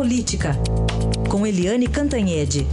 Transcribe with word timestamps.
Política, 0.00 0.52
com 1.30 1.46
Eliane 1.46 1.86
Cantanhede. 1.86 2.66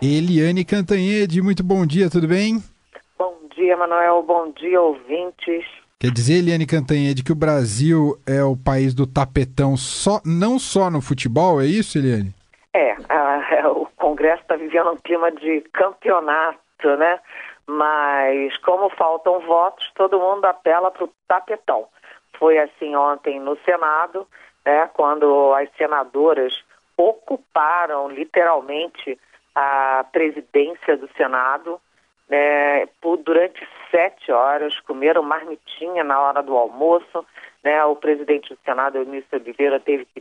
Eliane 0.00 0.64
Cantanhede, 0.64 1.42
muito 1.42 1.64
bom 1.64 1.84
dia, 1.84 2.08
tudo 2.08 2.28
bem? 2.28 2.62
Bom 3.18 3.34
dia, 3.56 3.76
Manuel. 3.76 4.22
Bom 4.22 4.52
dia, 4.52 4.80
ouvintes. 4.80 5.64
Quer 5.98 6.12
dizer, 6.12 6.34
Eliane 6.34 6.66
Cantanhede, 6.66 7.24
que 7.24 7.32
o 7.32 7.34
Brasil 7.34 8.16
é 8.24 8.44
o 8.44 8.56
país 8.56 8.94
do 8.94 9.08
tapetão 9.08 9.76
só, 9.76 10.20
não 10.24 10.60
só 10.60 10.88
no 10.88 11.00
futebol, 11.00 11.60
é 11.60 11.66
isso, 11.66 11.98
Eliane? 11.98 12.32
É, 12.72 12.92
a, 13.08 13.70
o 13.70 13.83
Congresso 14.04 14.42
está 14.42 14.54
vivendo 14.54 14.90
um 14.90 14.98
clima 14.98 15.32
de 15.32 15.62
campeonato, 15.72 16.94
né? 16.98 17.18
Mas 17.66 18.54
como 18.58 18.90
faltam 18.90 19.40
votos, 19.40 19.90
todo 19.94 20.20
mundo 20.20 20.44
apela 20.44 20.90
para 20.90 21.04
o 21.04 21.10
tapetão. 21.26 21.88
Foi 22.38 22.58
assim 22.58 22.94
ontem 22.94 23.40
no 23.40 23.56
Senado, 23.64 24.28
né? 24.62 24.90
Quando 24.92 25.54
as 25.54 25.70
senadoras 25.78 26.52
ocuparam 26.98 28.10
literalmente 28.10 29.18
a 29.54 30.04
presidência 30.12 30.98
do 30.98 31.08
Senado 31.16 31.80
né, 32.28 32.84
por, 33.00 33.16
durante 33.16 33.66
sete 33.90 34.30
horas, 34.30 34.78
comeram 34.80 35.22
marmitinha 35.22 36.04
na 36.04 36.20
hora 36.20 36.42
do 36.42 36.54
almoço. 36.58 37.24
Né, 37.62 37.82
o 37.86 37.96
presidente 37.96 38.52
do 38.52 38.58
Senado, 38.66 38.98
Eunício 38.98 39.38
Oliveira, 39.38 39.80
teve 39.80 40.04
que 40.04 40.20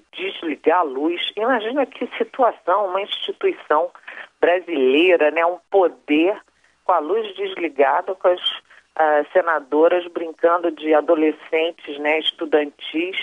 desligar 0.64 0.80
a 0.80 0.84
luz. 0.84 1.32
Imagina 1.36 1.86
que 1.86 2.08
situação, 2.18 2.88
uma 2.88 3.02
instituição 3.02 3.92
brasileira, 4.40 5.30
né, 5.32 5.46
um 5.46 5.60
poder 5.70 6.40
com 6.86 6.92
a 6.92 7.00
luz 7.00 7.36
desligada, 7.36 8.16
com 8.16 8.28
as 8.28 8.42
uh, 8.42 9.32
senadoras 9.32 10.06
brincando 10.08 10.72
de 10.72 10.94
adolescentes, 10.94 12.00
né, 12.00 12.20
estudantis, 12.20 13.18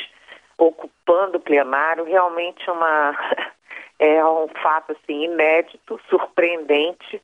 ocupando 0.56 1.38
o 1.38 1.40
plenário. 1.40 2.04
Realmente 2.04 2.70
uma 2.70 3.16
é 3.98 4.24
um 4.24 4.48
fato 4.62 4.92
assim 4.92 5.24
inédito, 5.24 6.00
surpreendente, 6.08 7.20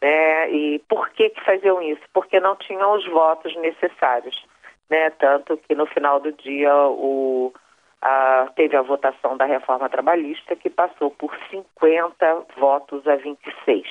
né? 0.00 0.50
E 0.50 0.78
por 0.88 1.08
que 1.10 1.30
que 1.30 1.44
faziam 1.44 1.80
isso? 1.82 2.02
Porque 2.12 2.38
não 2.40 2.56
tinham 2.56 2.92
os 2.94 3.06
votos 3.06 3.54
necessários, 3.56 4.44
né? 4.90 5.10
Tanto 5.10 5.56
que 5.56 5.74
no 5.74 5.86
final 5.86 6.20
do 6.20 6.32
dia 6.32 6.74
o 6.74 7.52
teve 8.54 8.76
a 8.76 8.82
votação 8.82 9.36
da 9.36 9.44
reforma 9.44 9.88
trabalhista 9.88 10.54
que 10.56 10.70
passou 10.70 11.10
por 11.10 11.36
50 11.50 12.46
votos 12.56 13.06
a 13.06 13.16
26, 13.16 13.86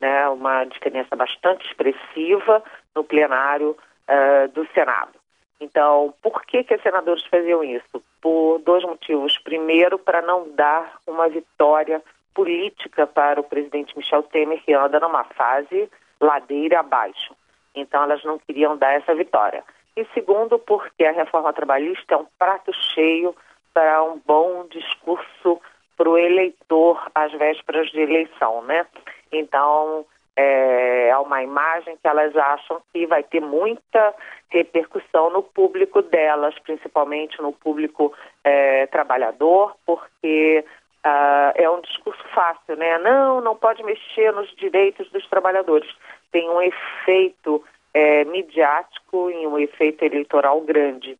né? 0.00 0.28
Uma 0.28 0.64
diferença 0.64 1.14
bastante 1.14 1.66
expressiva 1.66 2.62
no 2.94 3.04
plenário 3.04 3.76
uh, 4.08 4.48
do 4.48 4.66
Senado. 4.72 5.12
Então, 5.60 6.14
por 6.22 6.44
que, 6.44 6.64
que 6.64 6.74
os 6.74 6.82
senadores 6.82 7.24
faziam 7.26 7.62
isso? 7.62 8.02
Por 8.20 8.58
dois 8.60 8.84
motivos. 8.84 9.38
Primeiro, 9.38 9.98
para 9.98 10.20
não 10.20 10.50
dar 10.50 10.98
uma 11.06 11.28
vitória 11.28 12.02
política 12.34 13.06
para 13.06 13.40
o 13.40 13.44
presidente 13.44 13.96
Michel 13.96 14.24
Temer, 14.24 14.62
que 14.62 14.74
anda 14.74 14.98
numa 14.98 15.24
fase 15.24 15.88
ladeira 16.20 16.80
abaixo. 16.80 17.34
Então, 17.74 18.02
elas 18.02 18.22
não 18.24 18.38
queriam 18.38 18.76
dar 18.76 18.92
essa 18.92 19.14
vitória. 19.14 19.64
E 19.96 20.04
segundo, 20.12 20.58
porque 20.58 21.04
a 21.04 21.12
reforma 21.12 21.52
trabalhista 21.52 22.14
é 22.14 22.16
um 22.16 22.26
prato 22.38 22.72
cheio 22.94 23.34
para 23.72 24.02
um 24.02 24.20
bom 24.24 24.66
discurso 24.68 25.60
para 25.96 26.08
o 26.08 26.18
eleitor 26.18 27.10
às 27.14 27.32
vésperas 27.32 27.90
de 27.90 28.00
eleição, 28.00 28.62
né? 28.62 28.86
Então, 29.30 30.04
é, 30.36 31.16
uma 31.18 31.42
imagem 31.42 31.96
que 31.96 32.08
elas 32.08 32.36
acham 32.36 32.80
que 32.92 33.06
vai 33.06 33.22
ter 33.22 33.40
muita 33.40 34.14
repercussão 34.50 35.30
no 35.30 35.42
público 35.42 36.02
delas, 36.02 36.58
principalmente 36.60 37.40
no 37.40 37.52
público 37.52 38.12
é, 38.42 38.86
trabalhador, 38.86 39.76
porque 39.86 40.64
uh, 41.04 41.52
é 41.54 41.68
um 41.68 41.80
discurso 41.80 42.22
fácil, 42.34 42.76
né? 42.76 42.98
Não, 42.98 43.40
não 43.40 43.54
pode 43.54 43.82
mexer 43.84 44.32
nos 44.32 44.52
direitos 44.56 45.08
dos 45.10 45.26
trabalhadores. 45.28 45.88
Tem 46.32 46.48
um 46.48 46.60
efeito 46.60 47.62
é, 47.94 48.24
midiático 48.24 49.30
e 49.30 49.46
um 49.46 49.58
efeito 49.58 50.04
eleitoral 50.04 50.60
grande. 50.60 51.16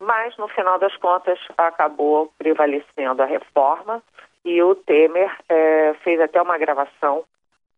Mas, 0.00 0.36
no 0.38 0.48
final 0.48 0.78
das 0.78 0.96
contas, 0.96 1.38
acabou 1.56 2.32
prevalecendo 2.38 3.22
a 3.22 3.26
reforma 3.26 4.02
e 4.44 4.62
o 4.62 4.74
Temer 4.74 5.30
é, 5.48 5.94
fez 6.02 6.20
até 6.20 6.40
uma 6.40 6.56
gravação 6.56 7.24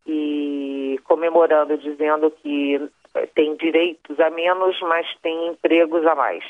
e 0.06 0.98
comemorando, 1.04 1.76
dizendo 1.78 2.30
que 2.30 2.90
eh, 3.14 3.26
tem 3.34 3.54
direitos 3.56 4.18
a 4.20 4.30
menos, 4.30 4.80
mas 4.82 5.06
tem 5.22 5.48
empregos 5.48 6.06
a 6.06 6.14
mais. 6.14 6.44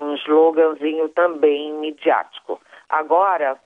Um 0.00 0.14
sloganzinho 0.14 1.08
também 1.08 1.72
midiático. 1.74 2.60
Agora, 2.88 3.58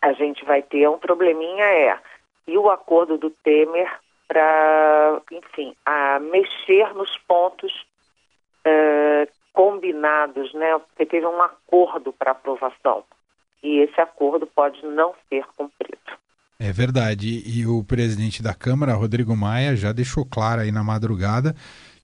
a 0.00 0.12
gente 0.12 0.44
vai 0.44 0.62
ter 0.62 0.88
um 0.88 0.98
probleminha 0.98 1.64
é 1.64 1.98
e 2.46 2.58
o 2.58 2.70
acordo 2.70 3.16
do 3.16 3.30
Temer 3.30 3.90
para, 4.32 5.20
enfim, 5.30 5.74
a 5.84 6.18
mexer 6.18 6.94
nos 6.94 7.14
pontos 7.28 7.70
uh, 8.66 9.30
combinados, 9.52 10.54
né? 10.54 10.78
Porque 10.78 11.04
teve 11.04 11.26
um 11.26 11.42
acordo 11.42 12.14
para 12.14 12.30
aprovação 12.30 13.04
e 13.62 13.80
esse 13.80 14.00
acordo 14.00 14.46
pode 14.46 14.82
não 14.86 15.12
ser 15.28 15.44
cumprido. 15.54 15.98
É 16.58 16.72
verdade. 16.72 17.42
E 17.46 17.66
o 17.66 17.84
presidente 17.84 18.42
da 18.42 18.54
Câmara, 18.54 18.94
Rodrigo 18.94 19.36
Maia, 19.36 19.76
já 19.76 19.92
deixou 19.92 20.24
claro 20.24 20.62
aí 20.62 20.72
na 20.72 20.82
madrugada 20.82 21.54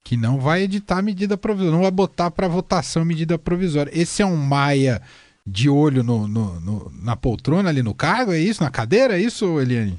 que 0.04 0.14
não 0.14 0.38
vai 0.38 0.62
editar 0.62 1.00
medida 1.00 1.36
provisória, 1.38 1.72
não 1.72 1.82
vai 1.82 1.90
botar 1.90 2.30
para 2.30 2.46
votação 2.46 3.04
medida 3.06 3.38
provisória. 3.38 3.90
Esse 3.94 4.20
é 4.20 4.26
um 4.26 4.36
Maia 4.36 5.00
de 5.46 5.70
olho 5.70 6.02
no, 6.02 6.28
no, 6.28 6.60
no, 6.60 6.92
na 7.02 7.16
poltrona 7.16 7.70
ali 7.70 7.82
no 7.82 7.94
cargo, 7.94 8.32
é 8.32 8.38
isso? 8.38 8.62
Na 8.62 8.70
cadeira, 8.70 9.16
é 9.16 9.20
isso, 9.20 9.58
Eliane? 9.58 9.98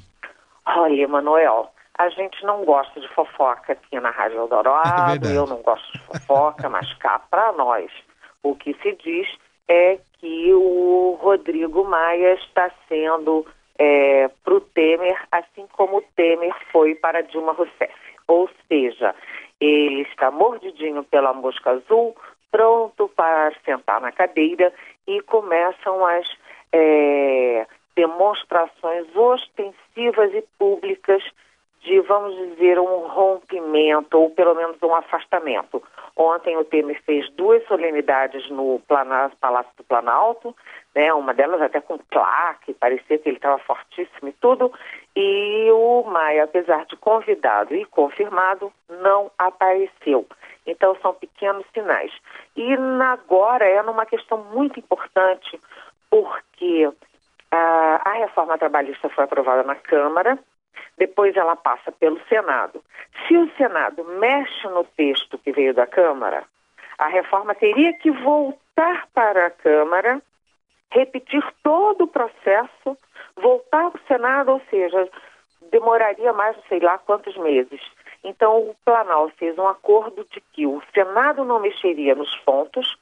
Olha, 0.64 1.08
Manuel, 1.08 1.72
a 2.00 2.08
gente 2.08 2.42
não 2.46 2.64
gosta 2.64 2.98
de 2.98 3.06
fofoca 3.08 3.74
aqui 3.74 4.00
na 4.00 4.08
Rádio 4.08 4.38
Eldorado, 4.38 5.28
é 5.28 5.36
eu 5.36 5.46
não 5.46 5.58
gosto 5.58 5.92
de 5.92 5.98
fofoca, 5.98 6.66
mas 6.66 6.90
cá 6.94 7.18
para 7.30 7.52
nós 7.52 7.92
o 8.42 8.54
que 8.54 8.74
se 8.82 8.92
diz 8.92 9.28
é 9.68 9.98
que 10.18 10.54
o 10.54 11.18
Rodrigo 11.20 11.84
Maia 11.84 12.34
está 12.34 12.70
sendo 12.88 13.46
é, 13.78 14.28
para 14.42 14.54
o 14.54 14.60
Temer, 14.62 15.22
assim 15.30 15.66
como 15.72 15.98
o 15.98 16.02
Temer 16.16 16.54
foi 16.72 16.94
para 16.94 17.22
Dilma 17.22 17.52
Rousseff. 17.52 17.94
Ou 18.26 18.48
seja, 18.66 19.14
ele 19.60 20.00
está 20.02 20.30
mordidinho 20.30 21.04
pela 21.04 21.34
mosca 21.34 21.72
azul, 21.72 22.16
pronto 22.50 23.08
para 23.14 23.52
sentar 23.62 24.00
na 24.00 24.10
cadeira 24.10 24.72
e 25.06 25.20
começam 25.20 26.06
as 26.06 26.26
é, 26.72 27.66
demonstrações 27.94 29.06
ostensivas 29.14 30.32
e 30.32 30.42
públicas 30.58 31.22
de, 31.82 32.00
vamos 32.00 32.34
dizer, 32.36 32.78
um 32.78 33.06
rompimento 33.08 34.18
ou 34.18 34.30
pelo 34.30 34.54
menos 34.54 34.76
um 34.82 34.94
afastamento. 34.94 35.82
Ontem 36.16 36.56
o 36.56 36.64
Temer 36.64 37.00
fez 37.04 37.30
duas 37.30 37.66
solenidades 37.66 38.48
no 38.50 38.80
Palácio 39.40 39.72
do 39.76 39.84
Planalto, 39.84 40.54
né, 40.94 41.12
uma 41.14 41.32
delas 41.32 41.62
até 41.62 41.80
com 41.80 41.98
claque, 42.10 42.74
parecia 42.74 43.18
que 43.18 43.28
ele 43.28 43.36
estava 43.36 43.58
fortíssimo 43.58 44.28
e 44.28 44.32
tudo, 44.32 44.72
e 45.16 45.70
o 45.72 46.02
Maia, 46.04 46.44
apesar 46.44 46.84
de 46.86 46.96
convidado 46.96 47.74
e 47.74 47.84
confirmado, 47.86 48.72
não 48.88 49.30
apareceu. 49.38 50.26
Então 50.66 50.94
são 51.00 51.14
pequenos 51.14 51.64
sinais. 51.72 52.12
E 52.56 52.76
agora 53.02 53.64
é 53.64 53.82
numa 53.82 54.04
questão 54.04 54.38
muito 54.52 54.78
importante, 54.78 55.58
porque 56.10 56.90
a, 57.50 58.00
a 58.04 58.12
reforma 58.12 58.58
trabalhista 58.58 59.08
foi 59.08 59.24
aprovada 59.24 59.62
na 59.62 59.74
Câmara, 59.74 60.38
depois 61.00 61.34
ela 61.34 61.56
passa 61.56 61.90
pelo 61.90 62.20
Senado. 62.28 62.84
Se 63.26 63.34
o 63.34 63.50
Senado 63.56 64.04
mexe 64.04 64.68
no 64.68 64.84
texto 64.84 65.38
que 65.38 65.50
veio 65.50 65.72
da 65.72 65.86
Câmara, 65.86 66.44
a 66.98 67.08
reforma 67.08 67.54
teria 67.54 67.94
que 67.94 68.10
voltar 68.10 69.08
para 69.14 69.46
a 69.46 69.50
Câmara, 69.50 70.20
repetir 70.92 71.42
todo 71.62 72.04
o 72.04 72.06
processo, 72.06 72.98
voltar 73.34 73.90
para 73.90 73.98
o 73.98 74.06
Senado, 74.06 74.52
ou 74.52 74.62
seja, 74.68 75.08
demoraria 75.70 76.34
mais 76.34 76.54
sei 76.68 76.80
lá 76.80 76.98
quantos 76.98 77.34
meses. 77.38 77.80
Então, 78.22 78.58
o 78.58 78.76
Planalto 78.84 79.34
fez 79.38 79.56
um 79.56 79.66
acordo 79.66 80.26
de 80.30 80.42
que 80.52 80.66
o 80.66 80.82
Senado 80.92 81.46
não 81.46 81.60
mexeria 81.60 82.14
nos 82.14 82.36
pontos 82.40 82.98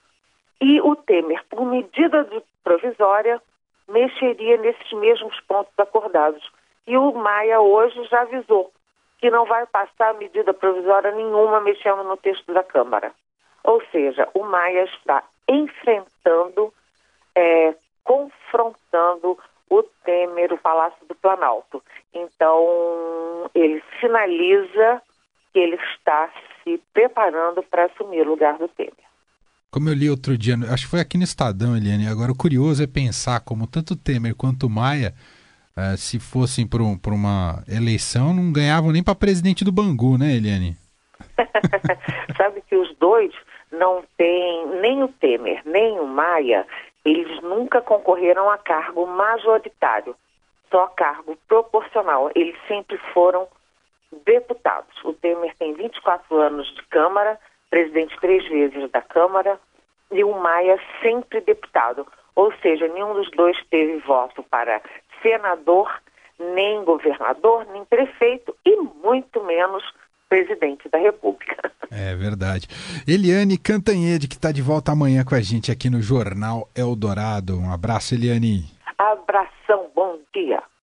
e 0.60 0.80
o 0.80 0.94
Temer, 0.94 1.44
por 1.50 1.66
medida 1.66 2.28
provisória, 2.62 3.42
mexeria 3.88 4.56
nesses 4.58 4.92
mesmos 4.92 5.40
pontos 5.40 5.72
acordados. 5.76 6.48
E 6.88 6.96
o 6.96 7.12
Maia 7.12 7.60
hoje 7.60 8.02
já 8.10 8.22
avisou 8.22 8.72
que 9.18 9.30
não 9.30 9.44
vai 9.44 9.66
passar 9.66 10.14
medida 10.14 10.54
provisória 10.54 11.12
nenhuma 11.12 11.60
mexendo 11.60 12.02
no 12.02 12.16
texto 12.16 12.52
da 12.54 12.64
Câmara. 12.64 13.12
Ou 13.62 13.82
seja, 13.92 14.26
o 14.32 14.42
Maia 14.42 14.84
está 14.84 15.22
enfrentando, 15.46 16.72
é, 17.34 17.74
confrontando 18.02 19.38
o 19.68 19.82
Temer, 20.02 20.50
o 20.52 20.58
Palácio 20.58 21.04
do 21.06 21.14
Planalto. 21.14 21.82
Então, 22.14 23.50
ele 23.54 23.82
sinaliza 24.00 25.02
que 25.52 25.58
ele 25.58 25.76
está 25.76 26.30
se 26.64 26.80
preparando 26.94 27.62
para 27.64 27.84
assumir 27.84 28.22
o 28.22 28.30
lugar 28.30 28.56
do 28.56 28.68
Temer. 28.68 28.94
Como 29.70 29.90
eu 29.90 29.94
li 29.94 30.08
outro 30.08 30.38
dia, 30.38 30.54
acho 30.72 30.84
que 30.84 30.90
foi 30.90 31.00
aqui 31.00 31.18
no 31.18 31.24
Estadão, 31.24 31.76
Eliane. 31.76 32.08
Agora, 32.08 32.32
o 32.32 32.36
curioso 32.36 32.82
é 32.82 32.86
pensar 32.86 33.40
como 33.40 33.66
tanto 33.66 33.94
Temer 33.94 34.34
quanto 34.34 34.70
Maia, 34.70 35.12
uh, 35.78 35.96
se 35.96 36.18
fossem 36.18 36.66
por, 36.66 36.82
um, 36.82 36.98
uma 37.06 37.62
eleição, 37.68 38.34
não 38.34 38.52
ganhavam 38.52 38.90
nem 38.90 39.02
para 39.02 39.14
presidente 39.14 39.64
do 39.64 39.72
Bangu, 39.72 40.18
né, 40.18 40.34
Eliane? 40.34 40.76
Sabe 42.36 42.62
que 42.68 42.76
os 42.76 42.94
dois 42.96 43.32
não 43.70 44.02
têm, 44.16 44.66
nem 44.80 45.02
o 45.02 45.08
Temer, 45.08 45.62
nem 45.64 45.98
o 46.00 46.06
Maia, 46.06 46.66
eles 47.04 47.40
nunca 47.42 47.80
concorreram 47.80 48.50
a 48.50 48.58
cargo 48.58 49.06
majoritário, 49.06 50.16
só 50.70 50.86
cargo 50.88 51.36
proporcional. 51.46 52.30
Eles 52.34 52.56
sempre 52.66 52.98
foram 53.14 53.46
deputados. 54.24 54.94
O 55.04 55.12
Temer 55.12 55.54
tem 55.58 55.74
24 55.74 56.36
anos 56.36 56.66
de 56.74 56.82
Câmara, 56.88 57.38
presidente 57.70 58.18
três 58.20 58.46
vezes 58.48 58.90
da 58.90 59.02
Câmara, 59.02 59.58
e 60.10 60.24
o 60.24 60.38
Maia 60.38 60.78
sempre 61.02 61.40
deputado. 61.40 62.06
Ou 62.34 62.52
seja, 62.62 62.86
nenhum 62.88 63.14
dos 63.14 63.30
dois 63.32 63.56
teve 63.68 63.98
voto 63.98 64.42
para 64.44 64.80
senador, 65.22 65.90
nem 66.38 66.84
governador, 66.84 67.66
nem 67.72 67.84
prefeito 67.84 68.54
e 68.64 68.76
muito 68.76 69.42
menos 69.44 69.82
presidente 70.28 70.88
da 70.88 70.98
República. 70.98 71.72
É 71.90 72.14
verdade. 72.14 72.68
Eliane 73.06 73.56
Cantanhede, 73.56 74.28
que 74.28 74.34
está 74.34 74.52
de 74.52 74.60
volta 74.60 74.92
amanhã 74.92 75.24
com 75.24 75.34
a 75.34 75.40
gente 75.40 75.72
aqui 75.72 75.88
no 75.88 76.02
Jornal 76.02 76.68
Eldorado. 76.76 77.58
Um 77.58 77.72
abraço, 77.72 78.14
Eliane. 78.14 78.64
Abração, 78.98 79.90
bom 79.94 80.18
dia. 80.34 80.62